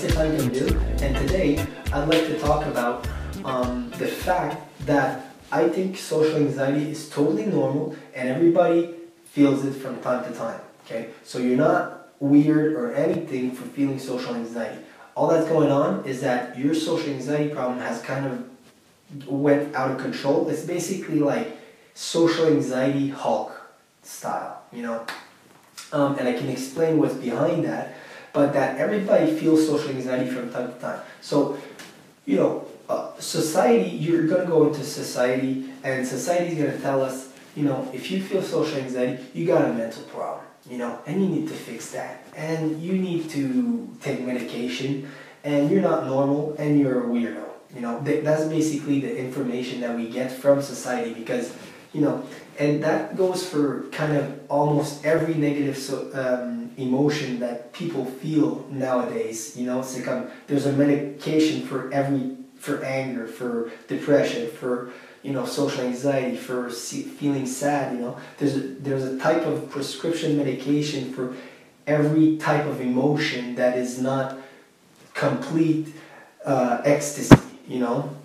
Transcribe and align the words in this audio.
Stéphane 0.00 0.34
Gamville, 0.38 0.80
and 1.02 1.14
today 1.14 1.58
I'd 1.92 2.08
like 2.08 2.26
to 2.28 2.38
talk 2.38 2.64
about 2.64 3.06
um, 3.44 3.90
the 3.98 4.06
fact 4.06 4.56
that 4.86 5.26
I 5.52 5.68
think 5.68 5.98
social 5.98 6.36
anxiety 6.36 6.90
is 6.90 7.10
totally 7.10 7.44
normal 7.44 7.94
and 8.14 8.26
everybody 8.26 8.94
feels 9.26 9.62
it 9.62 9.72
from 9.72 10.00
time 10.00 10.24
to 10.24 10.34
time. 10.34 10.58
Okay, 10.86 11.10
so 11.22 11.38
you're 11.38 11.58
not 11.58 12.08
weird 12.18 12.72
or 12.72 12.94
anything 12.94 13.50
for 13.52 13.64
feeling 13.64 13.98
social 13.98 14.34
anxiety. 14.34 14.82
All 15.14 15.28
that's 15.28 15.46
going 15.46 15.70
on 15.70 16.02
is 16.06 16.22
that 16.22 16.58
your 16.58 16.74
social 16.74 17.10
anxiety 17.10 17.52
problem 17.52 17.78
has 17.80 18.00
kind 18.00 18.24
of 18.24 19.28
went 19.28 19.74
out 19.74 19.90
of 19.90 19.98
control. 19.98 20.48
It's 20.48 20.64
basically 20.64 21.18
like 21.18 21.58
social 21.92 22.46
anxiety 22.46 23.10
Hulk 23.10 23.52
style, 24.02 24.62
you 24.72 24.80
know. 24.80 25.04
Um, 25.92 26.16
and 26.18 26.26
I 26.26 26.32
can 26.32 26.48
explain 26.48 26.96
what's 26.96 27.14
behind 27.14 27.66
that, 27.66 27.96
but 28.32 28.52
that 28.52 28.78
everybody 28.78 29.34
feels 29.36 29.66
social 29.66 29.90
anxiety 29.90 30.30
from 30.30 30.50
time 30.50 30.72
to 30.72 30.78
time. 30.78 31.00
So, 31.20 31.58
you 32.26 32.36
know, 32.36 32.66
uh, 32.88 33.12
society, 33.18 33.90
you're 33.90 34.26
going 34.26 34.42
to 34.42 34.46
go 34.46 34.66
into 34.66 34.84
society, 34.84 35.70
and 35.84 36.06
society 36.06 36.52
is 36.52 36.58
going 36.58 36.72
to 36.72 36.78
tell 36.78 37.02
us, 37.02 37.28
you 37.56 37.64
know, 37.64 37.88
if 37.92 38.10
you 38.10 38.22
feel 38.22 38.42
social 38.42 38.78
anxiety, 38.78 39.24
you 39.34 39.46
got 39.46 39.64
a 39.64 39.72
mental 39.72 40.02
problem, 40.04 40.44
you 40.68 40.78
know, 40.78 40.98
and 41.06 41.22
you 41.22 41.28
need 41.28 41.48
to 41.48 41.54
fix 41.54 41.90
that. 41.92 42.24
And 42.36 42.80
you 42.82 42.94
need 42.94 43.30
to 43.30 43.96
take 44.00 44.20
medication, 44.24 45.08
and 45.44 45.70
you're 45.70 45.82
not 45.82 46.06
normal, 46.06 46.54
and 46.58 46.78
you're 46.78 47.04
a 47.04 47.06
weirdo. 47.06 47.44
You 47.74 47.80
know, 47.82 48.00
that's 48.02 48.44
basically 48.46 49.00
the 49.00 49.16
information 49.16 49.80
that 49.82 49.96
we 49.96 50.08
get 50.08 50.32
from 50.32 50.60
society 50.60 51.14
because, 51.14 51.54
you 51.92 52.00
know, 52.00 52.24
and 52.58 52.82
that 52.84 53.16
goes 53.16 53.48
for 53.48 53.84
kind 53.90 54.16
of 54.16 54.40
almost 54.48 55.04
every 55.04 55.34
negative 55.34 55.76
so, 55.76 56.10
um, 56.14 56.70
emotion 56.76 57.40
that 57.40 57.72
people 57.72 58.04
feel 58.04 58.66
nowadays. 58.70 59.56
You 59.56 59.66
know, 59.66 59.80
it's 59.80 59.96
like 59.96 60.08
um, 60.08 60.28
there's 60.46 60.66
a 60.66 60.72
medication 60.72 61.62
for 61.66 61.92
every 61.92 62.36
for 62.58 62.84
anger, 62.84 63.26
for 63.26 63.70
depression, 63.88 64.48
for 64.50 64.92
you 65.22 65.32
know 65.32 65.44
social 65.46 65.82
anxiety, 65.84 66.36
for 66.36 66.70
feeling 66.70 67.46
sad. 67.46 67.94
You 67.94 68.00
know, 68.02 68.16
there's 68.38 68.56
a, 68.56 68.60
there's 68.60 69.04
a 69.04 69.18
type 69.18 69.44
of 69.46 69.70
prescription 69.70 70.36
medication 70.36 71.12
for 71.12 71.34
every 71.86 72.36
type 72.36 72.66
of 72.66 72.80
emotion 72.80 73.54
that 73.56 73.76
is 73.76 74.00
not 74.00 74.38
complete 75.14 75.88
uh, 76.44 76.82
ecstasy. 76.84 77.36
You 77.66 77.80
know, 77.80 78.16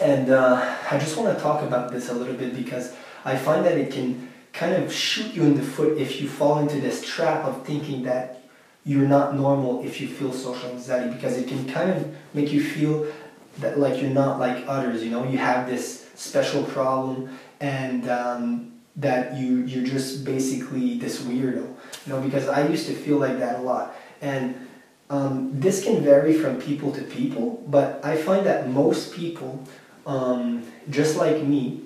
and 0.00 0.30
uh, 0.30 0.76
I 0.90 0.98
just 0.98 1.16
want 1.16 1.36
to 1.36 1.42
talk 1.42 1.62
about 1.62 1.92
this 1.92 2.08
a 2.08 2.14
little 2.14 2.34
bit 2.34 2.56
because 2.56 2.94
I 3.24 3.36
find 3.36 3.64
that 3.64 3.78
it 3.78 3.92
can 3.92 4.32
kind 4.52 4.74
of 4.74 4.92
shoot 4.92 5.32
you 5.34 5.42
in 5.42 5.56
the 5.56 5.62
foot 5.62 5.98
if 5.98 6.20
you 6.20 6.28
fall 6.28 6.58
into 6.58 6.80
this 6.80 7.04
trap 7.04 7.44
of 7.44 7.66
thinking 7.66 8.02
that 8.04 8.44
you're 8.84 9.06
not 9.06 9.34
normal 9.34 9.84
if 9.84 10.00
you 10.00 10.06
feel 10.06 10.32
social 10.32 10.70
anxiety 10.70 11.12
because 11.14 11.36
it 11.36 11.48
can 11.48 11.66
kind 11.66 11.90
of 11.90 12.14
make 12.34 12.52
you 12.52 12.62
feel 12.62 13.06
that 13.58 13.78
like 13.78 14.00
you're 14.00 14.10
not 14.10 14.38
like 14.38 14.64
others 14.68 15.02
you 15.02 15.10
know? 15.10 15.24
You 15.28 15.38
have 15.38 15.68
this 15.68 16.08
special 16.14 16.62
problem 16.64 17.36
and 17.60 18.08
um, 18.08 18.72
that 18.96 19.36
you 19.36 19.64
you're 19.64 19.86
just 19.86 20.24
basically 20.24 20.98
this 20.98 21.22
weirdo 21.22 21.66
you 21.66 22.12
know? 22.12 22.20
Because 22.20 22.48
i 22.48 22.66
used 22.66 22.86
to 22.86 22.94
feel 22.94 23.18
like 23.18 23.38
that 23.38 23.58
a 23.58 23.62
lot. 23.62 23.96
And 24.20 24.68
um, 25.10 25.50
this 25.52 25.84
can 25.84 26.02
vary 26.02 26.34
from 26.34 26.60
people 26.60 26.92
to 26.92 27.02
people 27.02 27.64
but 27.66 28.04
i 28.04 28.16
find 28.16 28.46
that 28.46 28.68
most 28.68 29.14
people 29.14 29.62
um, 30.06 30.62
just 30.90 31.16
like 31.16 31.42
me 31.42 31.80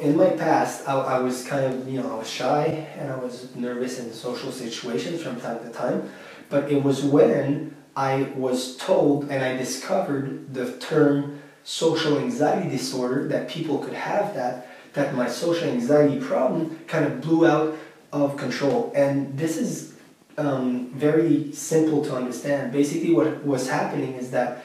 in 0.00 0.16
my 0.16 0.30
past 0.30 0.88
I, 0.88 0.94
I 0.94 1.18
was 1.18 1.44
kind 1.44 1.64
of 1.64 1.88
you 1.88 2.00
know 2.00 2.14
i 2.14 2.18
was 2.18 2.30
shy 2.30 2.86
and 2.96 3.10
i 3.10 3.16
was 3.16 3.54
nervous 3.56 3.98
in 3.98 4.12
social 4.12 4.52
situations 4.52 5.20
from 5.20 5.40
time 5.40 5.58
to 5.64 5.70
time 5.70 6.08
but 6.48 6.70
it 6.70 6.82
was 6.82 7.02
when 7.02 7.74
I 7.96 8.32
was 8.36 8.76
told 8.76 9.30
and 9.30 9.44
I 9.44 9.56
discovered 9.56 10.52
the 10.54 10.76
term 10.78 11.40
social 11.64 12.18
anxiety 12.18 12.68
disorder, 12.68 13.28
that 13.28 13.48
people 13.48 13.78
could 13.78 13.94
have 13.94 14.34
that, 14.34 14.68
that 14.94 15.14
my 15.14 15.28
social 15.28 15.68
anxiety 15.68 16.20
problem 16.20 16.78
kind 16.86 17.04
of 17.04 17.20
blew 17.20 17.46
out 17.46 17.76
of 18.12 18.36
control. 18.36 18.92
And 18.94 19.38
this 19.38 19.56
is 19.56 19.94
um, 20.38 20.90
very 20.94 21.52
simple 21.52 22.04
to 22.04 22.16
understand. 22.16 22.72
Basically, 22.72 23.12
what 23.12 23.44
was 23.44 23.68
happening 23.68 24.14
is 24.14 24.30
that 24.32 24.64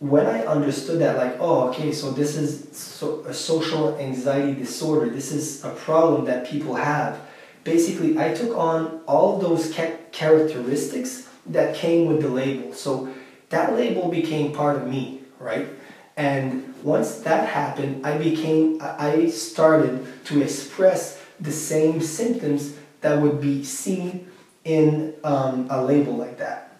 when 0.00 0.26
I 0.26 0.44
understood 0.44 1.00
that, 1.00 1.16
like, 1.16 1.36
oh, 1.40 1.68
okay, 1.70 1.92
so 1.92 2.10
this 2.10 2.36
is 2.36 2.76
so, 2.76 3.20
a 3.26 3.34
social 3.34 3.96
anxiety 3.98 4.54
disorder, 4.54 5.10
this 5.10 5.32
is 5.32 5.64
a 5.64 5.70
problem 5.70 6.24
that 6.26 6.46
people 6.46 6.74
have. 6.74 7.20
Basically, 7.62 8.18
I 8.18 8.34
took 8.34 8.56
on 8.56 9.00
all 9.06 9.38
those 9.38 9.72
ca- 9.72 9.96
characteristics 10.12 11.28
that 11.46 11.74
came 11.74 12.06
with 12.06 12.20
the 12.20 12.28
label. 12.28 12.72
So 12.74 13.12
that 13.50 13.74
label 13.74 14.08
became 14.10 14.52
part 14.52 14.76
of 14.76 14.86
me, 14.86 15.22
right? 15.38 15.68
And 16.16 16.74
once 16.82 17.16
that 17.20 17.48
happened, 17.48 18.06
I 18.06 18.18
became, 18.18 18.78
I 18.80 19.28
started 19.30 20.06
to 20.26 20.42
express 20.42 21.20
the 21.40 21.52
same 21.52 22.00
symptoms 22.00 22.76
that 23.00 23.20
would 23.20 23.40
be 23.40 23.64
seen 23.64 24.30
in 24.64 25.14
um, 25.24 25.66
a 25.70 25.82
label 25.82 26.14
like 26.14 26.38
that. 26.38 26.76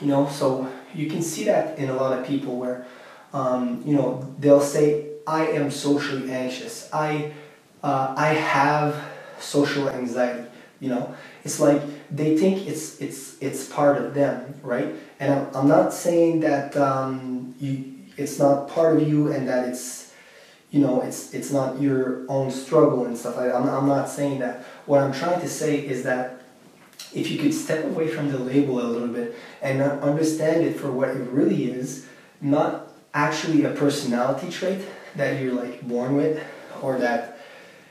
You 0.00 0.08
know, 0.08 0.28
so 0.28 0.70
you 0.94 1.08
can 1.08 1.22
see 1.22 1.44
that 1.44 1.78
in 1.78 1.88
a 1.88 1.94
lot 1.94 2.18
of 2.18 2.26
people 2.26 2.56
where, 2.56 2.86
um, 3.32 3.82
you 3.86 3.94
know, 3.94 4.34
they'll 4.38 4.60
say, 4.60 5.06
I 5.26 5.46
am 5.48 5.70
socially 5.70 6.30
anxious. 6.32 6.88
I, 6.92 7.32
uh, 7.82 8.14
I 8.16 8.28
have 8.34 9.02
social 9.38 9.88
anxiety. 9.88 10.48
You 10.80 10.88
know, 10.88 11.14
it's 11.44 11.60
like 11.60 11.80
they 12.10 12.36
think 12.36 12.66
it's 12.66 13.00
it's 13.00 13.40
it's 13.40 13.68
part 13.68 13.98
of 13.98 14.14
them, 14.14 14.54
right? 14.62 14.94
And 15.20 15.32
I'm, 15.32 15.54
I'm 15.54 15.68
not 15.68 15.92
saying 15.92 16.40
that 16.40 16.76
um, 16.76 17.54
you 17.60 17.94
it's 18.16 18.38
not 18.38 18.68
part 18.68 19.00
of 19.00 19.08
you 19.08 19.32
and 19.32 19.48
that 19.48 19.68
it's 19.68 20.12
you 20.72 20.80
know 20.80 21.00
it's 21.02 21.32
it's 21.34 21.52
not 21.52 21.80
your 21.80 22.24
own 22.28 22.50
struggle 22.50 23.06
and 23.06 23.16
stuff. 23.16 23.38
I, 23.38 23.52
I'm 23.52 23.68
I'm 23.68 23.86
not 23.86 24.08
saying 24.08 24.40
that. 24.40 24.64
What 24.86 25.00
I'm 25.00 25.12
trying 25.12 25.40
to 25.40 25.48
say 25.48 25.78
is 25.78 26.02
that 26.02 26.41
if 27.14 27.30
you 27.30 27.38
could 27.38 27.54
step 27.54 27.84
away 27.84 28.08
from 28.08 28.30
the 28.30 28.38
label 28.38 28.80
a 28.80 28.88
little 28.88 29.08
bit 29.08 29.34
and 29.60 29.82
understand 29.82 30.64
it 30.64 30.76
for 30.76 30.90
what 30.90 31.10
it 31.10 31.28
really 31.30 31.70
is, 31.70 32.06
not 32.40 32.88
actually 33.14 33.64
a 33.64 33.70
personality 33.70 34.50
trait 34.50 34.80
that 35.16 35.40
you're 35.40 35.52
like 35.52 35.82
born 35.82 36.16
with 36.16 36.42
or 36.80 36.98
that 36.98 37.38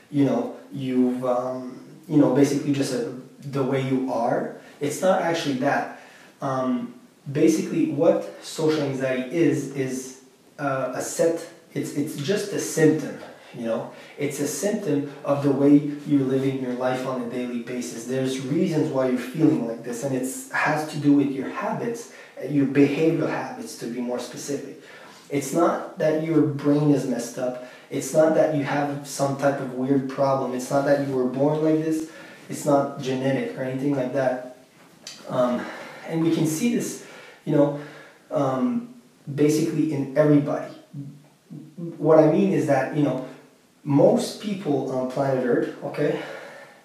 you 0.09 0.25
know 0.25 0.55
you've 0.71 1.23
um, 1.25 1.79
you 2.07 2.17
know 2.17 2.33
basically 2.33 2.73
just 2.73 2.93
a 2.93 3.13
the 3.43 3.63
way 3.63 3.87
you 3.87 4.11
are. 4.11 4.57
It's 4.79 5.01
not 5.01 5.21
actually 5.21 5.55
that. 5.55 6.01
Um, 6.41 6.95
basically, 7.31 7.91
what 7.91 8.43
social 8.43 8.81
anxiety 8.81 9.35
is 9.35 9.75
is 9.75 10.21
uh, 10.59 10.93
a 10.95 11.01
set. 11.01 11.47
It's 11.73 11.93
it's 11.93 12.17
just 12.17 12.51
a 12.53 12.59
symptom. 12.59 13.17
You 13.53 13.65
know, 13.65 13.91
it's 14.17 14.39
a 14.39 14.47
symptom 14.47 15.13
of 15.25 15.43
the 15.43 15.51
way 15.51 15.77
you're 16.07 16.21
living 16.21 16.61
your 16.61 16.73
life 16.73 17.05
on 17.05 17.21
a 17.21 17.29
daily 17.29 17.63
basis. 17.63 18.05
There's 18.05 18.39
reasons 18.39 18.89
why 18.89 19.09
you're 19.09 19.19
feeling 19.19 19.67
like 19.67 19.83
this, 19.83 20.03
and 20.03 20.15
it 20.15 20.27
has 20.53 20.89
to 20.93 20.97
do 20.99 21.13
with 21.13 21.31
your 21.31 21.49
habits, 21.49 22.13
your 22.49 22.65
behavioral 22.65 23.29
habits, 23.29 23.77
to 23.79 23.87
be 23.87 23.99
more 23.99 24.19
specific. 24.19 24.81
It's 25.29 25.53
not 25.53 25.97
that 25.99 26.23
your 26.23 26.41
brain 26.41 26.91
is 26.91 27.05
messed 27.05 27.37
up. 27.37 27.65
It's 27.89 28.13
not 28.13 28.35
that 28.35 28.55
you 28.55 28.63
have 28.63 29.05
some 29.05 29.37
type 29.37 29.59
of 29.59 29.73
weird 29.73 30.09
problem. 30.09 30.53
It's 30.53 30.71
not 30.71 30.85
that 30.85 31.07
you 31.07 31.13
were 31.13 31.27
born 31.27 31.63
like 31.63 31.83
this 31.83 32.09
it's 32.51 32.65
not 32.65 33.01
genetic 33.01 33.57
or 33.57 33.63
anything 33.63 33.95
like 33.95 34.13
that. 34.13 34.57
Um, 35.29 35.65
and 36.07 36.21
we 36.21 36.35
can 36.35 36.45
see 36.45 36.75
this, 36.75 37.05
you 37.45 37.55
know, 37.55 37.79
um, 38.29 38.93
basically 39.33 39.93
in 39.93 40.17
everybody. 40.17 40.73
What 41.97 42.19
I 42.19 42.29
mean 42.29 42.51
is 42.51 42.67
that, 42.67 42.95
you 42.95 43.03
know, 43.03 43.25
most 43.83 44.41
people 44.41 44.91
on 44.91 45.11
planet 45.11 45.45
Earth, 45.45 45.83
okay, 45.83 46.21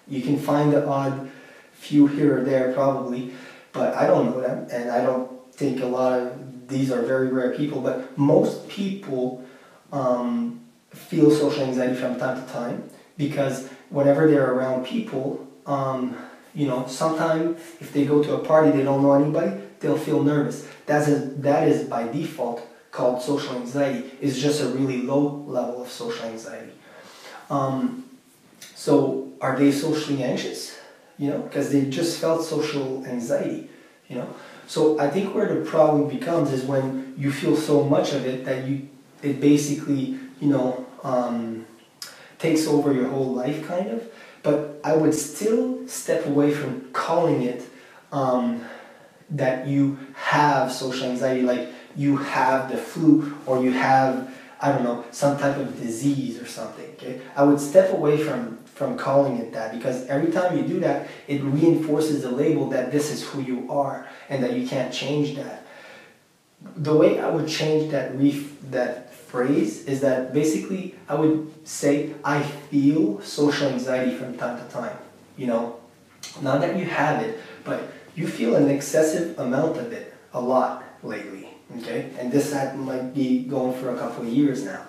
you 0.07 0.21
can 0.21 0.39
find 0.39 0.73
the 0.73 0.87
odd 0.87 1.29
few 1.73 2.07
here 2.07 2.39
or 2.39 2.43
there 2.43 2.73
probably, 2.73 3.33
but 3.71 3.93
I 3.93 4.07
don't 4.07 4.25
know 4.25 4.41
them, 4.41 4.67
and 4.71 4.89
I 4.89 5.03
don't 5.03 5.53
think 5.53 5.81
a 5.81 5.85
lot 5.85 6.19
of 6.19 6.67
these 6.67 6.91
are 6.91 7.01
very 7.01 7.29
rare 7.29 7.53
people, 7.53 7.81
but 7.81 8.17
most 8.17 8.67
people 8.67 9.43
um, 9.91 10.61
feel 10.91 11.31
social 11.31 11.63
anxiety 11.63 11.95
from 11.95 12.17
time 12.19 12.43
to 12.43 12.51
time 12.51 12.89
because 13.17 13.69
whenever 13.89 14.29
they're 14.29 14.53
around 14.53 14.85
people, 14.85 15.47
um, 15.65 16.17
you 16.53 16.67
know, 16.67 16.87
sometimes 16.87 17.59
if 17.79 17.93
they 17.93 18.05
go 18.05 18.23
to 18.23 18.35
a 18.35 18.39
party, 18.39 18.71
they 18.71 18.83
don't 18.83 19.01
know 19.01 19.13
anybody, 19.13 19.61
they'll 19.79 19.97
feel 19.97 20.23
nervous. 20.23 20.67
That's 20.85 21.07
a, 21.07 21.19
that 21.19 21.67
is 21.67 21.87
by 21.87 22.07
default 22.07 22.67
called 22.91 23.21
social 23.21 23.55
anxiety. 23.55 24.11
It's 24.21 24.37
just 24.39 24.61
a 24.61 24.67
really 24.67 25.03
low 25.03 25.43
level 25.45 25.83
of 25.83 25.89
social 25.89 26.25
anxiety. 26.25 26.71
Um, 27.49 28.05
so 28.75 29.31
are 29.41 29.57
they 29.57 29.71
socially 29.71 30.23
anxious? 30.23 30.77
You 31.17 31.31
know, 31.31 31.39
because 31.39 31.71
they 31.71 31.85
just 31.85 32.19
felt 32.19 32.43
social 32.43 33.05
anxiety. 33.05 33.69
You 34.07 34.17
know, 34.17 34.29
so 34.67 34.99
I 34.99 35.09
think 35.09 35.35
where 35.35 35.53
the 35.53 35.69
problem 35.69 36.07
becomes 36.07 36.51
is 36.51 36.63
when 36.63 37.13
you 37.17 37.31
feel 37.31 37.55
so 37.55 37.83
much 37.83 38.13
of 38.13 38.25
it 38.25 38.45
that 38.45 38.67
you 38.67 38.87
it 39.23 39.41
basically 39.41 40.19
you 40.39 40.47
know 40.47 40.85
um, 41.03 41.65
takes 42.39 42.67
over 42.67 42.93
your 42.93 43.07
whole 43.09 43.33
life, 43.33 43.67
kind 43.67 43.89
of 43.89 44.09
but 44.47 44.79
I 44.81 44.95
would 44.95 45.13
still 45.13 45.85
step 45.89 46.25
away 46.25 46.53
from 46.53 46.89
calling 46.93 47.43
it 47.43 47.63
um, 48.13 48.63
that 49.29 49.67
you 49.67 49.99
have 50.13 50.71
social 50.71 51.09
anxiety, 51.09 51.41
like 51.41 51.67
you 51.97 52.15
have 52.15 52.71
the 52.71 52.77
flu 52.77 53.35
or 53.45 53.61
you 53.61 53.73
have, 53.73 54.33
I 54.61 54.71
don't 54.71 54.83
know, 54.83 55.05
some 55.11 55.37
type 55.37 55.57
of 55.57 55.79
disease 55.79 56.41
or 56.41 56.45
something. 56.45 56.85
Okay, 56.93 57.21
I 57.35 57.43
would 57.43 57.59
step 57.59 57.91
away 57.93 58.17
from 58.17 58.57
from 58.65 58.97
calling 58.97 59.37
it 59.37 59.51
that 59.53 59.73
because 59.73 60.05
every 60.07 60.31
time 60.31 60.55
you 60.55 60.63
do 60.63 60.79
that, 60.81 61.07
it 61.27 61.41
reinforces 61.43 62.21
the 62.21 62.31
label 62.31 62.69
that 62.69 62.91
this 62.91 63.11
is 63.11 63.23
who 63.23 63.41
you 63.41 63.71
are 63.71 64.07
and 64.29 64.43
that 64.43 64.53
you 64.53 64.67
can't 64.67 64.93
change 64.93 65.35
that. 65.35 65.65
The 66.75 66.95
way 66.95 67.19
I 67.19 67.29
would 67.29 67.47
change 67.47 67.91
that 67.91 68.15
ref- 68.15 68.53
that 68.71 69.13
phrase 69.13 69.85
is 69.85 70.01
that 70.01 70.33
basically 70.33 70.95
I 71.09 71.15
would 71.15 71.51
say 71.67 72.13
I 72.23 72.41
feel 72.43 73.21
social 73.21 73.67
anxiety 73.69 74.15
from 74.15 74.37
time 74.37 74.57
to 74.57 74.73
time. 74.73 74.97
You 75.37 75.47
know, 75.47 75.79
not 76.41 76.61
that 76.61 76.77
you 76.77 76.85
have 76.85 77.21
it, 77.21 77.39
but 77.63 77.91
you 78.15 78.27
feel 78.27 78.55
an 78.55 78.69
excessive 78.69 79.37
amount 79.37 79.77
of 79.77 79.91
it 79.91 80.13
a 80.33 80.41
lot 80.41 80.83
lately. 81.03 81.56
Okay, 81.75 82.11
and 82.17 82.31
this 82.31 82.53
might 82.53 83.13
be 83.13 83.43
going 83.43 83.77
for 83.79 83.93
a 83.93 83.97
couple 83.97 84.23
of 84.23 84.29
years 84.29 84.63
now. 84.63 84.85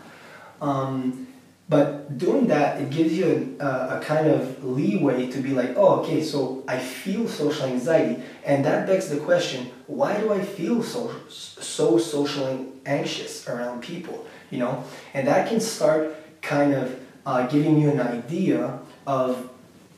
Um, 0.61 1.27
but 1.69 2.17
doing 2.17 2.47
that, 2.47 2.81
it 2.81 2.89
gives 2.89 3.13
you 3.13 3.57
a, 3.61 3.99
a, 3.99 4.01
kind 4.03 4.27
of 4.27 4.65
leeway 4.65 5.31
to 5.31 5.39
be 5.39 5.51
like, 5.51 5.75
oh, 5.77 6.01
okay, 6.01 6.23
so 6.23 6.65
I 6.67 6.79
feel 6.79 7.29
social 7.29 7.67
anxiety. 7.67 8.23
And 8.45 8.65
that 8.65 8.87
begs 8.87 9.11
the 9.11 9.19
question, 9.19 9.71
why 9.87 10.19
do 10.19 10.33
I 10.33 10.41
feel 10.41 10.83
so, 10.83 11.15
so 11.29 11.99
socially 11.99 12.67
anxious 12.87 13.47
around 13.47 13.83
people? 13.83 14.27
You 14.51 14.61
know? 14.61 14.85
And 15.13 15.29
that 15.29 15.51
can 15.51 15.61
start 15.61 16.17
kind 16.41 16.73
of 16.73 16.99
uh, 17.27 17.47
giving 17.49 17.79
you 17.79 17.91
an 17.91 18.01
idea 18.01 18.79
of 19.07 19.51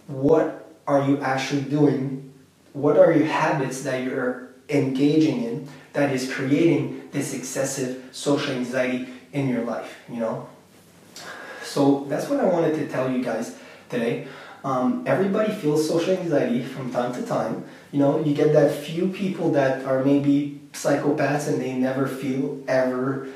what 0.08 0.74
are 0.88 1.08
you 1.08 1.20
actually 1.20 1.62
doing, 1.62 2.32
what 2.72 2.98
are 2.98 3.12
your 3.12 3.26
habits 3.26 3.82
that 3.82 4.02
you're 4.02 4.49
engaging 4.70 5.44
in 5.44 5.68
that 5.92 6.12
is 6.12 6.32
creating 6.32 7.08
this 7.12 7.34
excessive 7.34 8.08
social 8.12 8.54
anxiety 8.54 9.08
in 9.32 9.48
your 9.48 9.64
life, 9.64 9.98
you 10.08 10.20
know? 10.20 10.48
So 11.62 12.06
that's 12.08 12.28
what 12.28 12.40
I 12.40 12.44
wanted 12.44 12.74
to 12.76 12.88
tell 12.88 13.10
you 13.10 13.22
guys 13.22 13.56
today. 13.88 14.26
Um, 14.62 15.04
everybody 15.06 15.52
feels 15.52 15.88
social 15.88 16.16
anxiety 16.16 16.62
from 16.62 16.92
time 16.92 17.12
to 17.14 17.22
time. 17.22 17.64
You 17.92 17.98
know, 18.00 18.22
you 18.22 18.34
get 18.34 18.52
that 18.52 18.74
few 18.74 19.08
people 19.08 19.50
that 19.52 19.84
are 19.84 20.04
maybe 20.04 20.60
psychopaths 20.72 21.48
and 21.48 21.60
they 21.60 21.72
never 21.74 22.06
feel 22.06 22.62
ever 22.68 23.28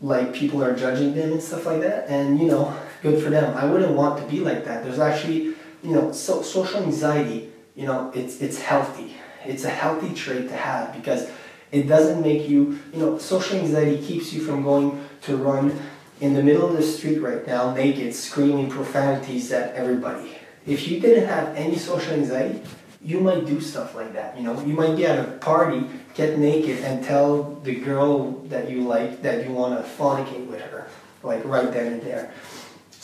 like 0.00 0.32
people 0.32 0.62
are 0.62 0.76
judging 0.76 1.14
them 1.14 1.32
and 1.32 1.42
stuff 1.42 1.66
like 1.66 1.80
that. 1.80 2.08
And 2.08 2.38
you 2.38 2.46
know, 2.46 2.76
good 3.02 3.22
for 3.22 3.30
them. 3.30 3.56
I 3.56 3.64
wouldn't 3.64 3.92
want 3.92 4.20
to 4.22 4.28
be 4.30 4.40
like 4.40 4.64
that. 4.64 4.84
There's 4.84 4.98
actually, 4.98 5.54
you 5.82 5.92
know, 5.94 6.12
so 6.12 6.42
social 6.42 6.82
anxiety. 6.82 7.50
You 7.74 7.86
know, 7.86 8.10
it's 8.14 8.40
it's 8.40 8.60
healthy. 8.60 9.14
It's 9.44 9.64
a 9.64 9.70
healthy 9.70 10.14
trait 10.14 10.48
to 10.48 10.56
have 10.56 10.92
because 10.94 11.30
it 11.70 11.86
doesn't 11.86 12.22
make 12.22 12.48
you. 12.48 12.78
You 12.92 12.98
know, 13.00 13.18
social 13.18 13.58
anxiety 13.58 14.04
keeps 14.04 14.32
you 14.32 14.42
from 14.42 14.62
going 14.62 15.06
to 15.22 15.36
run 15.36 15.78
in 16.20 16.34
the 16.34 16.42
middle 16.42 16.68
of 16.68 16.76
the 16.76 16.82
street 16.82 17.18
right 17.18 17.46
now, 17.46 17.74
naked, 17.74 18.14
screaming 18.14 18.68
profanities 18.68 19.52
at 19.52 19.74
everybody. 19.74 20.36
If 20.66 20.88
you 20.88 21.00
didn't 21.00 21.28
have 21.28 21.54
any 21.56 21.76
social 21.76 22.14
anxiety, 22.14 22.62
you 23.02 23.20
might 23.20 23.46
do 23.46 23.60
stuff 23.60 23.94
like 23.94 24.12
that. 24.14 24.36
You 24.36 24.42
know, 24.42 24.60
you 24.62 24.74
might 24.74 24.96
be 24.96 25.06
at 25.06 25.18
a 25.18 25.30
party, 25.38 25.86
get 26.14 26.38
naked, 26.38 26.78
and 26.84 27.04
tell 27.04 27.54
the 27.62 27.74
girl 27.76 28.32
that 28.48 28.68
you 28.68 28.82
like 28.82 29.22
that 29.22 29.44
you 29.44 29.52
want 29.52 29.82
to 29.82 29.88
fornicate 29.90 30.46
with 30.46 30.60
her, 30.60 30.88
like 31.22 31.44
right 31.44 31.72
then 31.72 31.94
and 31.94 32.02
there. 32.02 32.32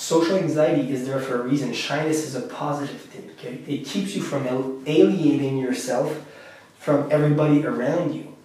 Social 0.04 0.36
anxiety 0.36 0.92
is 0.92 1.06
there 1.06 1.18
for 1.18 1.40
a 1.40 1.42
reason. 1.44 1.72
Shyness 1.72 2.24
is 2.24 2.34
a 2.34 2.42
positive 2.42 3.00
thing. 3.00 3.30
Okay, 3.38 3.54
it 3.66 3.86
keeps 3.86 4.14
you 4.14 4.20
from 4.20 4.46
alienating 4.86 5.56
yourself 5.56 6.26
from 6.78 7.10
everybody 7.10 7.64
around 7.64 8.14
you. 8.14 8.36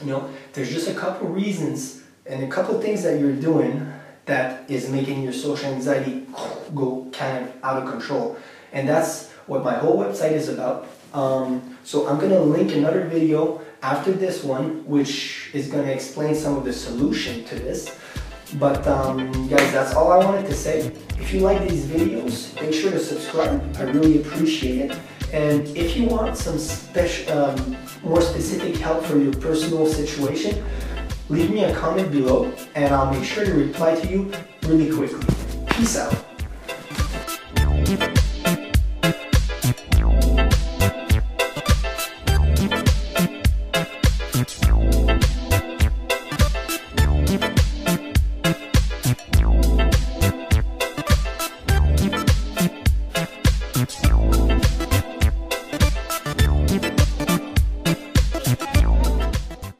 You 0.00 0.06
know, 0.10 0.30
there's 0.54 0.72
just 0.72 0.88
a 0.88 0.94
couple 0.94 1.28
reasons 1.28 2.02
and 2.26 2.42
a 2.42 2.48
couple 2.48 2.80
things 2.80 3.04
that 3.04 3.20
you're 3.20 3.36
doing 3.36 3.92
that 4.24 4.68
is 4.68 4.90
making 4.90 5.22
your 5.22 5.32
social 5.32 5.70
anxiety 5.72 6.26
go 6.74 7.06
kind 7.12 7.44
of 7.44 7.52
out 7.62 7.80
of 7.80 7.88
control. 7.88 8.36
And 8.72 8.88
that's 8.88 9.30
what 9.46 9.62
my 9.62 9.74
whole 9.74 9.96
website 9.96 10.32
is 10.32 10.48
about. 10.48 10.88
Um, 11.14 11.78
so 11.84 12.08
I'm 12.08 12.18
going 12.18 12.32
to 12.32 12.40
link 12.40 12.72
another 12.72 13.06
video 13.06 13.62
after 13.82 14.10
this 14.10 14.42
one, 14.42 14.84
which 14.84 15.50
is 15.54 15.68
going 15.68 15.86
to 15.86 15.92
explain 15.92 16.34
some 16.34 16.56
of 16.56 16.64
the 16.64 16.72
solution 16.72 17.44
to 17.44 17.54
this. 17.54 17.96
But 18.54 18.86
um, 18.86 19.48
guys, 19.48 19.72
that's 19.72 19.94
all 19.94 20.10
I 20.10 20.24
wanted 20.24 20.46
to 20.46 20.54
say. 20.54 20.92
If 21.18 21.32
you 21.34 21.40
like 21.40 21.68
these 21.68 21.84
videos, 21.84 22.54
make 22.60 22.72
sure 22.72 22.90
to 22.90 22.98
subscribe. 22.98 23.76
I 23.76 23.82
really 23.82 24.20
appreciate 24.20 24.90
it. 24.90 24.98
And 25.32 25.68
if 25.76 25.96
you 25.96 26.06
want 26.06 26.36
some 26.36 26.58
special, 26.58 27.38
um, 27.38 27.76
more 28.02 28.22
specific 28.22 28.76
help 28.76 29.04
for 29.04 29.18
your 29.18 29.34
personal 29.34 29.86
situation, 29.86 30.64
leave 31.28 31.50
me 31.50 31.64
a 31.64 31.74
comment 31.74 32.10
below 32.10 32.50
and 32.74 32.94
I'll 32.94 33.12
make 33.12 33.24
sure 33.24 33.44
to 33.44 33.52
reply 33.52 33.94
to 33.96 34.08
you 34.08 34.32
really 34.62 34.90
quickly. 34.90 35.26
Peace 35.66 35.98
out. 35.98 36.27